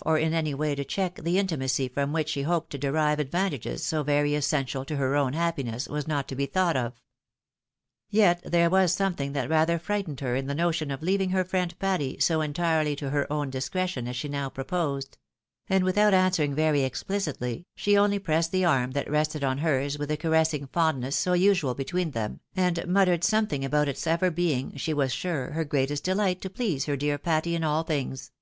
[0.00, 3.18] gough, or in any way to check the intimacy from which she hoped to derive
[3.18, 6.94] advantages so very essential to her own happiness, was not to be thought of.
[8.08, 11.78] Yet there was something that rather frightened her in the notion of leaving her friend
[11.78, 15.18] Patty so entirely to her own discretion as she now proposed;
[15.68, 20.08] and without answering very expHoitly, she only pressed the arm that rested on hers vfith
[20.08, 24.94] the caressing fondness so usual between them, and muttered something about its ever being, she
[24.94, 28.32] was sure, her greatest delight to please her dear Patty in all things.